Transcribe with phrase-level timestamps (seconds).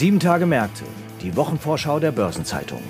[0.00, 0.84] Sieben Tage Märkte,
[1.20, 2.80] die Wochenvorschau der Börsenzeitung.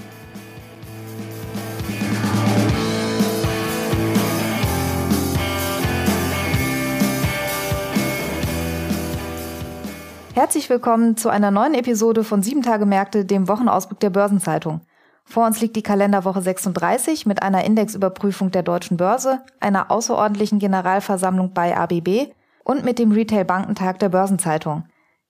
[10.34, 14.82] Herzlich willkommen zu einer neuen Episode von Sieben Tage Märkte, dem Wochenausblick der Börsenzeitung.
[15.24, 21.54] Vor uns liegt die Kalenderwoche 36 mit einer Indexüberprüfung der deutschen Börse, einer außerordentlichen Generalversammlung
[21.54, 24.84] bei ABB und mit dem Retail-Bankentag der Börsenzeitung.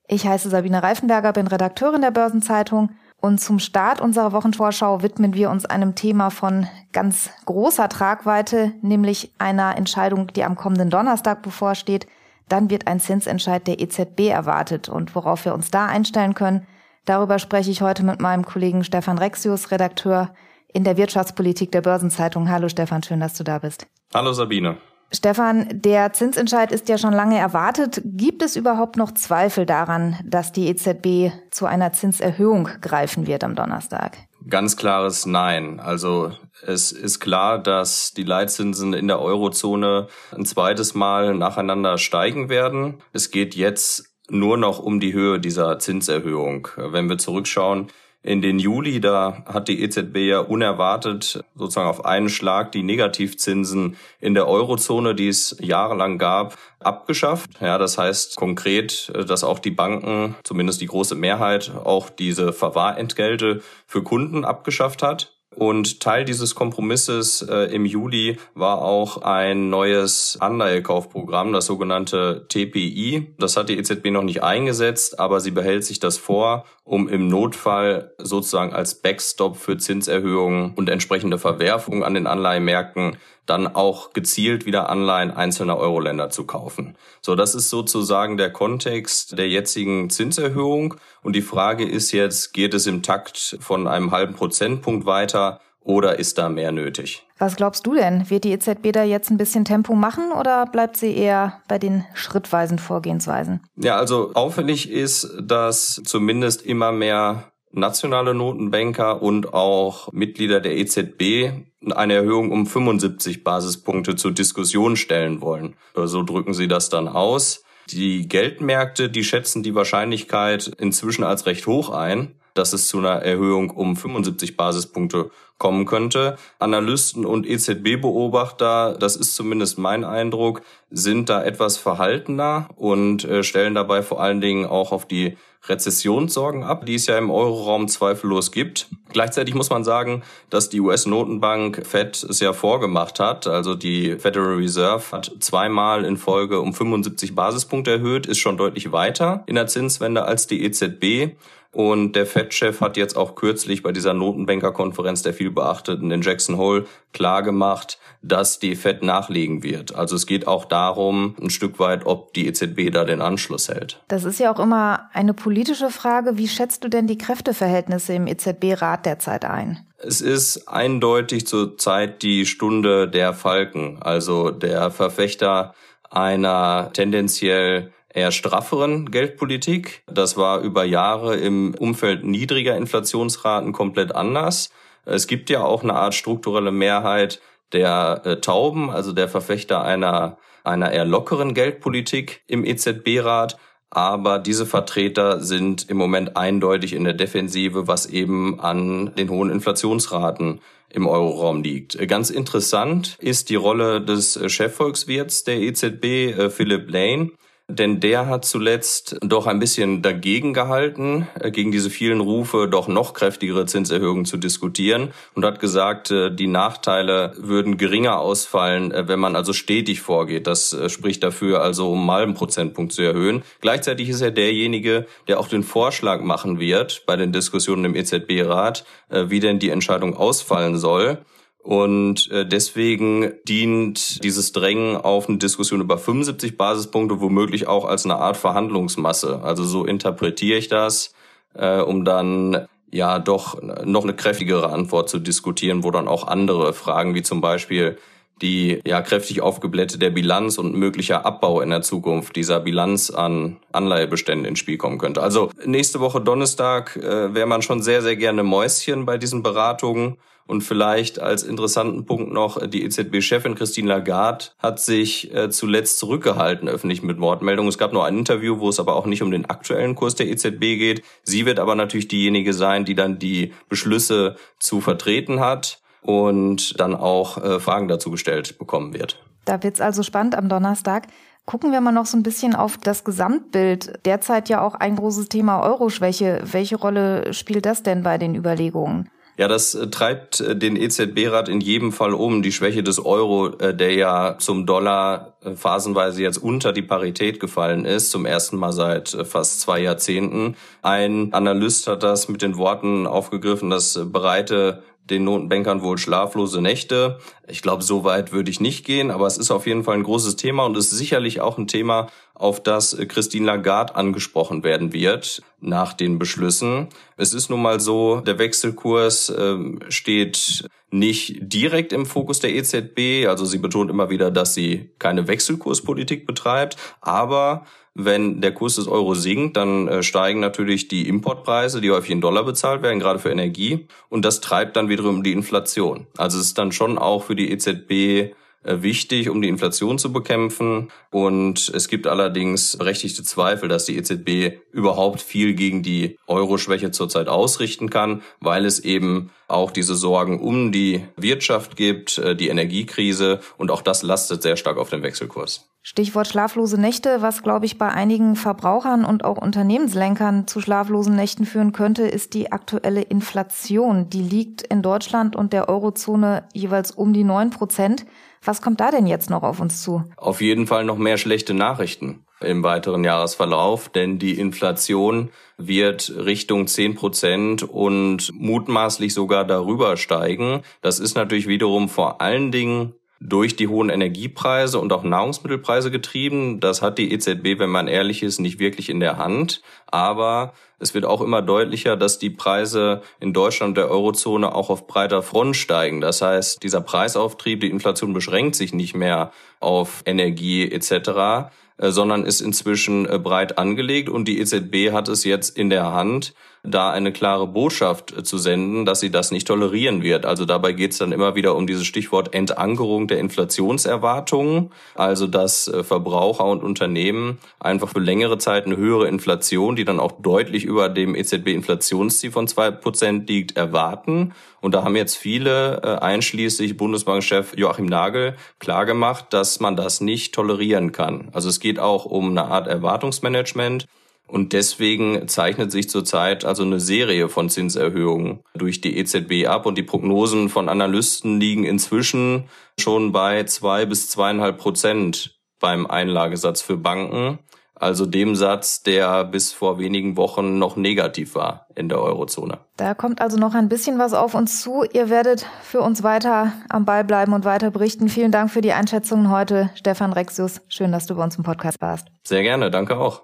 [0.07, 5.49] Ich heiße Sabine Reifenberger, bin Redakteurin der Börsenzeitung und zum Start unserer Wochenvorschau widmen wir
[5.49, 12.07] uns einem Thema von ganz großer Tragweite, nämlich einer Entscheidung, die am kommenden Donnerstag bevorsteht.
[12.49, 16.65] Dann wird ein Zinsentscheid der EZB erwartet und worauf wir uns da einstellen können,
[17.05, 20.33] Darüber spreche ich heute mit meinem Kollegen Stefan Rexius, Redakteur
[20.71, 22.49] in der Wirtschaftspolitik der Börsenzeitung.
[22.49, 23.87] Hallo Stefan, schön, dass du da bist.
[24.13, 24.77] Hallo Sabine.
[25.13, 28.01] Stefan, der Zinsentscheid ist ja schon lange erwartet.
[28.05, 33.55] Gibt es überhaupt noch Zweifel daran, dass die EZB zu einer Zinserhöhung greifen wird am
[33.55, 34.17] Donnerstag?
[34.49, 35.81] Ganz klares Nein.
[35.81, 36.31] Also
[36.65, 43.03] es ist klar, dass die Leitzinsen in der Eurozone ein zweites Mal nacheinander steigen werden.
[43.11, 46.69] Es geht jetzt nur noch um die Höhe dieser Zinserhöhung.
[46.77, 47.87] Wenn wir zurückschauen,
[48.23, 53.97] in den Juli, da hat die EZB ja unerwartet sozusagen auf einen Schlag die Negativzinsen
[54.19, 57.49] in der Eurozone, die es jahrelang gab, abgeschafft.
[57.61, 63.61] Ja, das heißt konkret, dass auch die Banken, zumindest die große Mehrheit, auch diese Verwahrentgelte
[63.87, 65.40] für Kunden abgeschafft hat.
[65.55, 73.35] Und Teil dieses Kompromisses äh, im Juli war auch ein neues Anleihekaufprogramm, das sogenannte TPI.
[73.37, 77.27] Das hat die EZB noch nicht eingesetzt, aber sie behält sich das vor, um im
[77.27, 84.65] Notfall sozusagen als Backstop für Zinserhöhungen und entsprechende Verwerfungen an den Anleihemärkten dann auch gezielt
[84.65, 86.95] wieder Anleihen einzelner Euro-Länder zu kaufen.
[87.21, 90.95] So, das ist sozusagen der Kontext der jetzigen Zinserhöhung.
[91.23, 96.19] Und die Frage ist jetzt, geht es im Takt von einem halben Prozentpunkt weiter oder
[96.19, 97.25] ist da mehr nötig?
[97.39, 98.29] Was glaubst du denn?
[98.29, 102.05] Wird die EZB da jetzt ein bisschen Tempo machen oder bleibt sie eher bei den
[102.13, 103.61] schrittweisen Vorgehensweisen?
[103.75, 111.51] Ja, also auffällig ist, dass zumindest immer mehr nationale Notenbanker und auch Mitglieder der EZB
[111.89, 115.75] eine Erhöhung um 75 Basispunkte zur Diskussion stellen wollen.
[115.95, 117.63] So drücken sie das dann aus.
[117.89, 123.21] Die Geldmärkte, die schätzen die Wahrscheinlichkeit inzwischen als recht hoch ein, dass es zu einer
[123.21, 126.37] Erhöhung um 75 Basispunkte kommen könnte.
[126.57, 133.75] Analysten und EZB-Beobachter, das ist zumindest mein Eindruck, sind da etwas verhaltener und äh, stellen
[133.75, 135.37] dabei vor allen Dingen auch auf die
[135.69, 138.87] Rezessionssorgen ab, die es ja im Euroraum zweifellos gibt.
[139.09, 143.45] Gleichzeitig muss man sagen, dass die US-Notenbank Fed es ja vorgemacht hat.
[143.45, 148.91] Also die Federal Reserve hat zweimal in Folge um 75 Basispunkte erhöht, ist schon deutlich
[148.91, 151.35] weiter in der Zinswende als die EZB.
[151.73, 156.57] Und der Fed-Chef hat jetzt auch kürzlich bei dieser Notenbankerkonferenz der viel beachteten in Jackson
[156.57, 159.95] Hole klargemacht, dass die Fed nachlegen wird.
[159.95, 164.01] Also es geht auch darum, ein Stück weit, ob die EZB da den Anschluss hält.
[164.09, 166.37] Das ist ja auch immer eine politische Frage.
[166.37, 169.85] Wie schätzt du denn die Kräfteverhältnisse im EZB-Rat derzeit ein?
[169.97, 175.73] Es ist eindeutig zurzeit die Stunde der Falken, also der Verfechter
[176.09, 180.03] einer tendenziell eher strafferen Geldpolitik.
[180.07, 184.71] Das war über Jahre im Umfeld niedriger Inflationsraten komplett anders.
[185.05, 187.41] Es gibt ja auch eine Art strukturelle Mehrheit
[187.73, 193.57] der äh, Tauben, also der Verfechter einer, einer eher lockeren Geldpolitik im EZB-Rat.
[193.89, 199.49] Aber diese Vertreter sind im Moment eindeutig in der Defensive, was eben an den hohen
[199.49, 201.97] Inflationsraten im Euroraum liegt.
[202.07, 207.31] Ganz interessant ist die Rolle des Chefvolkswirts der EZB, äh, Philip Lane
[207.71, 212.87] denn der hat zuletzt doch ein bisschen dagegen gehalten, äh, gegen diese vielen Rufe doch
[212.87, 219.07] noch kräftigere Zinserhöhungen zu diskutieren und hat gesagt, äh, die Nachteile würden geringer ausfallen, äh,
[219.07, 220.47] wenn man also stetig vorgeht.
[220.47, 223.43] Das spricht dafür, also um einen halben Prozentpunkt zu erhöhen.
[223.61, 228.85] Gleichzeitig ist er derjenige, der auch den Vorschlag machen wird bei den Diskussionen im EZB-Rat,
[229.09, 231.19] wie denn die Entscheidung ausfallen soll.
[231.63, 238.05] Und äh, deswegen dient dieses Drängen auf eine Diskussion über 75 Basispunkte womöglich auch als
[238.05, 239.41] eine Art Verhandlungsmasse.
[239.43, 241.13] Also so interpretiere ich das,
[241.53, 246.73] äh, um dann ja doch noch eine kräftigere Antwort zu diskutieren, wo dann auch andere
[246.73, 247.97] Fragen wie zum Beispiel
[248.41, 253.57] die ja kräftig aufgeblähte der Bilanz und möglicher Abbau in der Zukunft dieser Bilanz an
[253.71, 255.21] Anleihebeständen ins Spiel kommen könnte.
[255.21, 260.17] Also nächste Woche Donnerstag äh, wäre man schon sehr, sehr gerne Mäuschen bei diesen Beratungen.
[260.47, 266.67] Und vielleicht als interessanten Punkt noch, die EZB-Chefin Christine Lagarde hat sich äh, zuletzt zurückgehalten
[266.67, 267.69] öffentlich mit Wortmeldungen.
[267.69, 270.27] Es gab nur ein Interview, wo es aber auch nicht um den aktuellen Kurs der
[270.27, 271.03] EZB geht.
[271.23, 276.95] Sie wird aber natürlich diejenige sein, die dann die Beschlüsse zu vertreten hat und dann
[276.95, 279.19] auch äh, Fragen dazu gestellt bekommen wird.
[279.45, 281.07] Da wird's also spannend am Donnerstag.
[281.45, 283.99] Gucken wir mal noch so ein bisschen auf das Gesamtbild.
[284.05, 286.41] Derzeit ja auch ein großes Thema Euroschwäche.
[286.43, 289.09] Welche Rolle spielt das denn bei den Überlegungen?
[289.37, 292.43] Ja, das äh, treibt äh, den EZB-Rat in jedem Fall um.
[292.43, 297.85] Die Schwäche des Euro, äh, der ja zum Dollar phasenweise jetzt unter die Parität gefallen
[297.85, 300.55] ist, zum ersten Mal seit fast zwei Jahrzehnten.
[300.83, 307.19] Ein Analyst hat das mit den Worten aufgegriffen, dass bereite den Notenbankern wohl schlaflose Nächte.
[307.47, 310.03] Ich glaube, so weit würde ich nicht gehen, aber es ist auf jeden Fall ein
[310.03, 312.07] großes Thema und ist sicherlich auch ein Thema,
[312.41, 316.87] auf das Christine Lagarde angesprochen werden wird nach den Beschlüssen.
[317.17, 319.57] Es ist nun mal so, der Wechselkurs äh,
[319.89, 323.27] steht nicht direkt im Fokus der EZB.
[323.27, 328.87] Also sie betont immer wieder, dass sie keine Wechselkurspolitik betreibt, aber wenn der Kurs des
[328.87, 333.19] Euro sinkt, dann äh, steigen natürlich die Importpreise, die häufig in Dollar bezahlt werden, gerade
[333.19, 333.87] für Energie.
[334.09, 336.07] Und das treibt dann wiederum die Inflation.
[336.17, 340.13] Also es ist dann schon auch für die EZB äh, wichtig, um die Inflation zu
[340.13, 340.89] bekämpfen.
[341.09, 347.27] Und es gibt allerdings berechtigte Zweifel, dass die EZB überhaupt viel gegen die Euro-Schwäche zurzeit
[347.27, 353.39] ausrichten kann, weil es eben auch diese Sorgen um die Wirtschaft gibt, äh, die Energiekrise
[353.57, 355.67] und auch das lastet sehr stark auf den Wechselkurs.
[355.83, 361.45] Stichwort schlaflose Nächte, was glaube ich bei einigen Verbrauchern und auch Unternehmenslenkern zu schlaflosen Nächten
[361.45, 364.07] führen könnte, ist die aktuelle Inflation.
[364.09, 368.05] Die liegt in Deutschland und der Eurozone jeweils um die neun Prozent.
[368.43, 370.03] Was kommt da denn jetzt noch auf uns zu?
[370.17, 376.65] Auf jeden Fall noch mehr schlechte Nachrichten im weiteren Jahresverlauf, denn die Inflation wird Richtung
[376.65, 380.63] 10 Prozent und mutmaßlich sogar darüber steigen.
[380.81, 386.59] Das ist natürlich wiederum vor allen Dingen durch die hohen Energiepreise und auch Nahrungsmittelpreise getrieben.
[386.59, 389.61] Das hat die EZB, wenn man ehrlich ist, nicht wirklich in der Hand.
[389.85, 394.71] Aber es wird auch immer deutlicher, dass die Preise in Deutschland und der Eurozone auch
[394.71, 396.01] auf breiter Front steigen.
[396.01, 402.25] Das heißt, dieser Preisauftrieb, die Inflation beschränkt sich nicht mehr auf Energie etc., äh, sondern
[402.25, 406.91] ist inzwischen äh, breit angelegt und die EZB hat es jetzt in der Hand, da
[406.91, 410.25] eine klare Botschaft äh, zu senden, dass sie das nicht tolerieren wird.
[410.25, 415.71] Also dabei geht es dann immer wieder um dieses Stichwort Entankerung der Inflationserwartungen, also dass
[415.83, 420.89] Verbraucher und Unternehmen einfach für längere Zeit eine höhere Inflation, die dann auch deutlich über
[420.89, 424.33] dem EZB-Inflationsziel von zwei Prozent liegt, erwarten.
[424.59, 430.91] Und da haben jetzt viele, einschließlich Bundesbankchef Joachim Nagel, klargemacht, dass man das nicht tolerieren
[430.91, 431.29] kann.
[431.31, 433.87] Also es geht auch um eine Art Erwartungsmanagement.
[434.31, 439.77] Und deswegen zeichnet sich zurzeit also eine Serie von Zinserhöhungen durch die EZB ab und
[439.77, 442.45] die Prognosen von Analysten liegen inzwischen
[442.79, 447.39] schon bei zwei bis zweieinhalb Prozent beim Einlagesatz für Banken
[447.81, 452.59] also dem Satz, der bis vor wenigen Wochen noch negativ war in der Eurozone.
[452.77, 454.83] Da kommt also noch ein bisschen was auf uns zu.
[454.93, 458.07] Ihr werdet für uns weiter am Ball bleiben und weiter berichten.
[458.07, 460.61] Vielen Dank für die Einschätzungen heute, Stefan Rexius.
[460.67, 462.07] Schön, dass du bei uns im Podcast warst.
[462.23, 463.23] Sehr gerne, danke auch.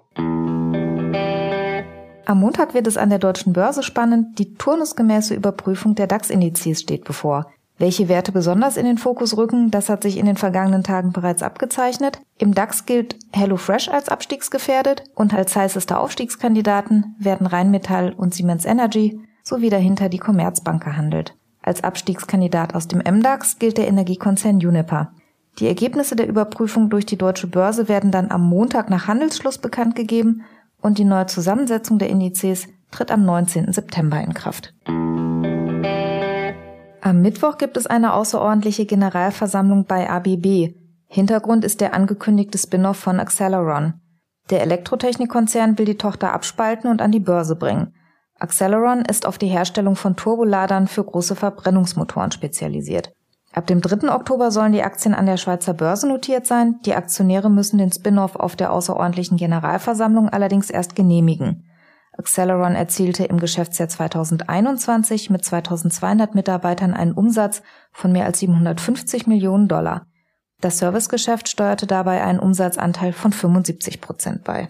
[2.28, 4.38] Am Montag wird es an der deutschen Börse spannend.
[4.38, 7.46] Die turnusgemäße Überprüfung der DAX-Indizes steht bevor.
[7.78, 11.42] Welche Werte besonders in den Fokus rücken, das hat sich in den vergangenen Tagen bereits
[11.42, 12.20] abgezeichnet.
[12.36, 19.22] Im DAX gilt HelloFresh als abstiegsgefährdet und als heißeste Aufstiegskandidaten werden Rheinmetall und Siemens Energy
[19.42, 21.34] sowie dahinter die Commerzbank gehandelt.
[21.62, 25.12] Als Abstiegskandidat aus dem MDAX gilt der Energiekonzern Uniper.
[25.60, 29.96] Die Ergebnisse der Überprüfung durch die deutsche Börse werden dann am Montag nach Handelsschluss bekannt
[29.96, 30.44] gegeben
[30.80, 33.72] und die neue Zusammensetzung der Indizes tritt am 19.
[33.72, 34.74] September in Kraft.
[37.00, 40.74] Am Mittwoch gibt es eine außerordentliche Generalversammlung bei ABB.
[41.06, 43.94] Hintergrund ist der angekündigte Spin-off von Acceleron.
[44.50, 47.94] Der Elektrotechnikkonzern will die Tochter abspalten und an die Börse bringen.
[48.38, 53.12] Acceleron ist auf die Herstellung von Turboladern für große Verbrennungsmotoren spezialisiert.
[53.58, 54.14] Ab dem 3.
[54.14, 56.76] Oktober sollen die Aktien an der Schweizer Börse notiert sein.
[56.86, 61.68] Die Aktionäre müssen den Spin-off auf der außerordentlichen Generalversammlung allerdings erst genehmigen.
[62.16, 69.66] Acceleron erzielte im Geschäftsjahr 2021 mit 2200 Mitarbeitern einen Umsatz von mehr als 750 Millionen
[69.66, 70.06] Dollar.
[70.60, 74.68] Das Servicegeschäft steuerte dabei einen Umsatzanteil von 75 Prozent bei.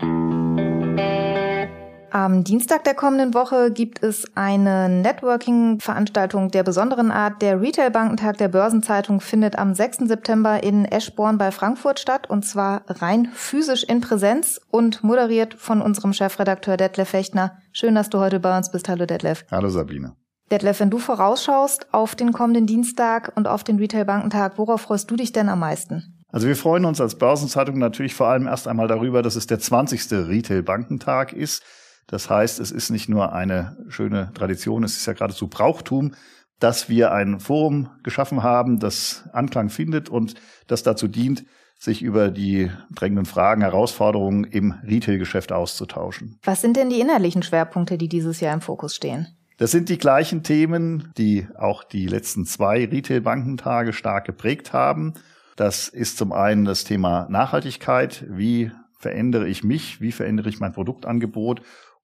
[2.11, 7.43] Am Dienstag der kommenden Woche gibt es eine Networking-Veranstaltung der besonderen Art.
[7.43, 10.09] Der Retail-Bankentag der Börsenzeitung findet am 6.
[10.09, 15.83] September in Eschborn bei Frankfurt statt und zwar rein physisch in Präsenz und moderiert von
[15.83, 17.59] unserem Chefredakteur Detlef Fechtner.
[17.73, 18.89] Schön, dass du heute bei uns bist.
[18.89, 19.45] Hallo Detlef.
[19.51, 20.17] Hallo Sabine.
[20.51, 25.17] Detlef, wenn du vorausschaust auf den kommenden Dienstag und auf den Retail-Bankentag, worauf freust du
[25.17, 26.15] dich denn am meisten?
[26.31, 29.59] Also wir freuen uns als Börsenzeitung natürlich vor allem erst einmal darüber, dass es der
[29.59, 30.11] 20.
[30.29, 31.63] Retail-Bankentag ist.
[32.09, 36.15] Das heißt, es ist nicht nur eine schöne Tradition, es ist ja geradezu Brauchtum,
[36.59, 40.35] dass wir ein Forum geschaffen haben, das Anklang findet und
[40.67, 41.45] das dazu dient,
[41.79, 46.41] sich über die drängenden Fragen, Herausforderungen im Retail-Geschäft auszutauschen.
[46.43, 49.29] Was sind denn die innerlichen Schwerpunkte, die dieses Jahr im Fokus stehen?
[49.59, 55.15] Das sind die gleichen Themen, die auch die letzten zwei Retail-Bankentage stark geprägt haben.
[55.57, 58.25] Das ist zum einen das Thema Nachhaltigkeit.
[58.29, 60.01] Wie verändere ich mich?
[60.01, 61.63] Wie verändere ich mein Produktangebot?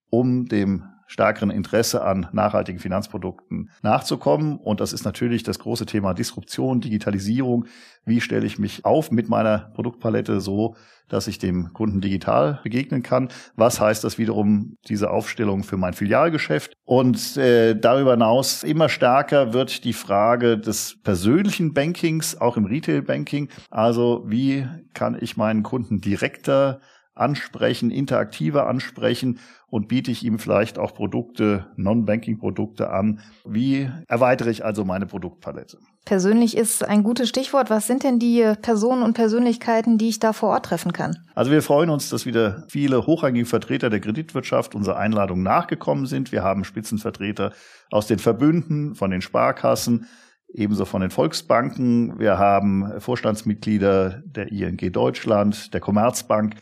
[0.09, 4.57] Um dem stärkeren Interesse an nachhaltigen Finanzprodukten nachzukommen.
[4.57, 7.65] Und das ist natürlich das große Thema Disruption, Digitalisierung.
[8.05, 10.75] Wie stelle ich mich auf mit meiner Produktpalette so,
[11.07, 13.29] dass ich dem Kunden digital begegnen kann?
[13.55, 16.73] Was heißt das wiederum, diese Aufstellung für mein Filialgeschäft?
[16.83, 23.49] Und äh, darüber hinaus immer stärker wird die Frage des persönlichen Bankings, auch im Retail-Banking.
[23.69, 26.79] Also wie kann ich meinen Kunden direkter
[27.15, 33.21] ansprechen, interaktiver ansprechen und biete ich ihm vielleicht auch Produkte, Non-Banking-Produkte an.
[33.45, 35.79] Wie erweitere ich also meine Produktpalette?
[36.05, 37.69] Persönlich ist ein gutes Stichwort.
[37.69, 41.17] Was sind denn die Personen und Persönlichkeiten, die ich da vor Ort treffen kann?
[41.33, 46.31] Also wir freuen uns, dass wieder viele hochrangige Vertreter der Kreditwirtschaft unserer Einladung nachgekommen sind.
[46.31, 47.53] Wir haben Spitzenvertreter
[47.91, 50.07] aus den Verbünden, von den Sparkassen,
[50.53, 52.19] ebenso von den Volksbanken.
[52.19, 56.55] Wir haben Vorstandsmitglieder der ING Deutschland, der Commerzbank.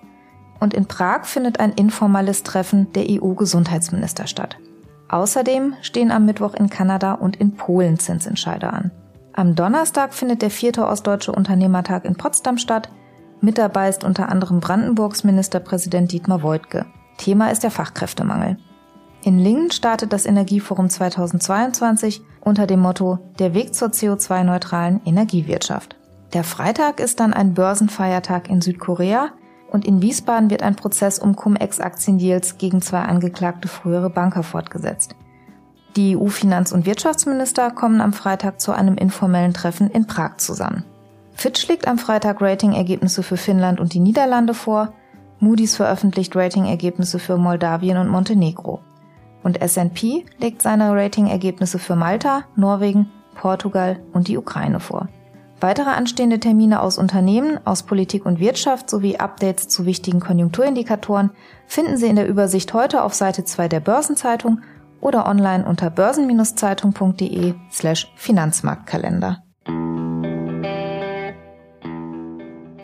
[0.60, 4.58] und in Prag findet ein informelles Treffen der EU-Gesundheitsminister statt.
[5.10, 8.92] Außerdem stehen am Mittwoch in Kanada und in Polen Zinsentscheide an.
[9.34, 12.90] Am Donnerstag findet der vierte Ostdeutsche Unternehmertag in Potsdam statt.
[13.42, 16.88] Mit dabei ist unter anderem Brandenburgs Ministerpräsident Dietmar Woidke.
[17.18, 18.58] Thema ist der Fachkräftemangel.
[19.24, 25.98] In Lingen startet das Energieforum 2022 unter dem Motto Der Weg zur CO2-neutralen Energiewirtschaft.
[26.34, 29.32] Der Freitag ist dann ein Börsenfeiertag in Südkorea
[29.72, 35.16] und in Wiesbaden wird ein Prozess um Cum-Ex-Aktiendeals gegen zwei angeklagte frühere Banker fortgesetzt.
[35.96, 40.86] Die EU-Finanz- und Wirtschaftsminister kommen am Freitag zu einem informellen Treffen in Prag zusammen.
[41.34, 44.94] Fitch legt am Freitag Ratingergebnisse für Finnland und die Niederlande vor.
[45.40, 48.82] Moody's veröffentlicht Ratingergebnisse für Moldawien und Montenegro.
[49.44, 55.08] Und S&P legt seine Ratingergebnisse für Malta, Norwegen, Portugal und die Ukraine vor.
[55.62, 61.32] Weitere anstehende Termine aus Unternehmen, aus Politik und Wirtschaft sowie Updates zu wichtigen Konjunkturindikatoren
[61.68, 64.62] finden Sie in der Übersicht heute auf Seite 2 der Börsenzeitung
[65.02, 69.44] oder online unter börsen-zeitung.de slash Finanzmarktkalender.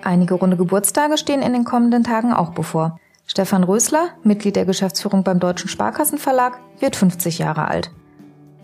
[0.04, 3.00] Einige runde Geburtstage stehen in den kommenden Tagen auch bevor.
[3.28, 7.92] Stefan Rösler, Mitglied der Geschäftsführung beim Deutschen Sparkassenverlag, wird 50 Jahre alt.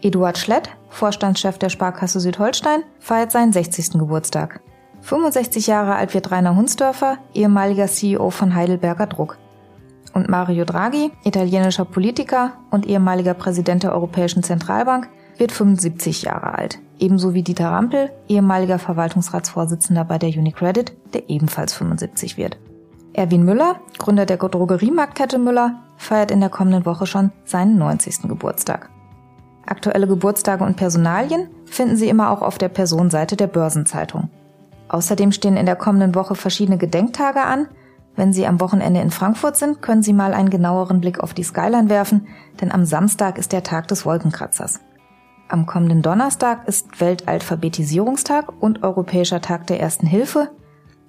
[0.01, 3.93] Eduard Schlett, Vorstandschef der Sparkasse Südholstein, feiert seinen 60.
[3.93, 4.61] Geburtstag.
[5.01, 9.37] 65 Jahre alt wird Rainer Hunsdörfer, ehemaliger CEO von Heidelberger Druck.
[10.13, 16.79] Und Mario Draghi, italienischer Politiker und ehemaliger Präsident der Europäischen Zentralbank, wird 75 Jahre alt.
[16.99, 22.57] Ebenso wie Dieter Rampel, ehemaliger Verwaltungsratsvorsitzender bei der Unicredit, der ebenfalls 75 wird.
[23.13, 28.23] Erwin Müller, Gründer der Drogeriemarktkette Müller, feiert in der kommenden Woche schon seinen 90.
[28.23, 28.89] Geburtstag.
[29.65, 34.29] Aktuelle Geburtstage und Personalien finden Sie immer auch auf der Personenseite der Börsenzeitung.
[34.89, 37.67] Außerdem stehen in der kommenden Woche verschiedene Gedenktage an.
[38.15, 41.43] Wenn Sie am Wochenende in Frankfurt sind, können Sie mal einen genaueren Blick auf die
[41.43, 42.27] Skyline werfen,
[42.59, 44.81] denn am Samstag ist der Tag des Wolkenkratzers.
[45.47, 50.49] Am kommenden Donnerstag ist Weltalphabetisierungstag und Europäischer Tag der Ersten Hilfe.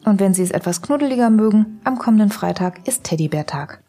[0.04, 3.82] Und wenn Sie es etwas knuddeliger mögen, am kommenden Freitag ist Teddybärtag.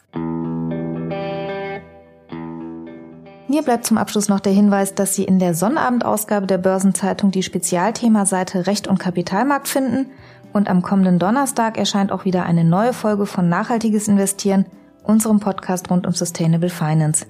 [3.47, 7.43] Mir bleibt zum Abschluss noch der Hinweis, dass Sie in der Sonnabendausgabe der Börsenzeitung die
[7.43, 10.07] Spezialthemaseite Recht und Kapitalmarkt finden
[10.53, 14.65] und am kommenden Donnerstag erscheint auch wieder eine neue Folge von Nachhaltiges Investieren,
[15.03, 17.25] unserem Podcast rund um Sustainable Finance.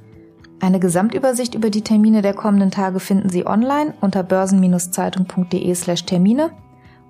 [0.62, 6.52] Eine Gesamtübersicht über die Termine der kommenden Tage finden Sie online unter börsen-zeitung.de slash Termine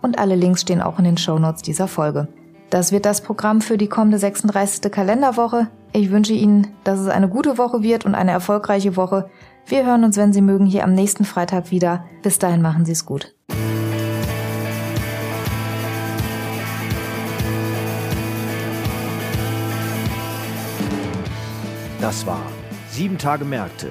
[0.04, 2.28] und alle Links stehen auch in den Shownotes dieser Folge.
[2.70, 4.92] Das wird das Programm für die kommende 36.
[4.92, 5.70] Kalenderwoche.
[5.94, 9.30] Ich wünsche Ihnen, dass es eine gute Woche wird und eine erfolgreiche Woche.
[9.66, 12.06] Wir hören uns, wenn Sie mögen, hier am nächsten Freitag wieder.
[12.22, 13.34] Bis dahin machen Sie es gut.
[22.02, 22.42] Das war
[22.90, 23.88] 7 Tage Märkte,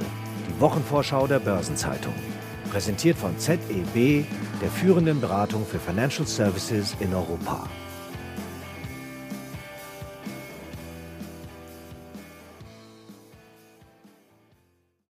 [0.47, 2.13] die Wochenvorschau der Börsenzeitung.
[2.71, 4.26] Präsentiert von ZEB,
[4.62, 7.68] der führenden Beratung für Financial Services in Europa.